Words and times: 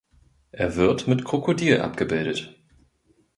Er 0.51 0.77
wird 0.77 1.05
mit 1.07 1.25
Krokodil 1.25 1.79
abgebildet. 1.81 2.59